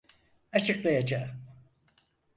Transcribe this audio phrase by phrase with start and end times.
[0.53, 1.41] Açıklayacağım.